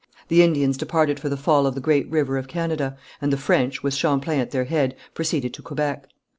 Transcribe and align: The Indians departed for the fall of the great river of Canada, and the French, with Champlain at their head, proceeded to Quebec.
The 0.29 0.41
Indians 0.41 0.77
departed 0.77 1.19
for 1.19 1.29
the 1.29 1.37
fall 1.37 1.67
of 1.67 1.75
the 1.75 1.79
great 1.79 2.09
river 2.09 2.39
of 2.39 2.47
Canada, 2.47 2.97
and 3.21 3.31
the 3.31 3.37
French, 3.37 3.83
with 3.83 3.93
Champlain 3.93 4.39
at 4.39 4.49
their 4.49 4.65
head, 4.65 4.95
proceeded 5.13 5.53
to 5.53 5.61
Quebec. 5.61 6.07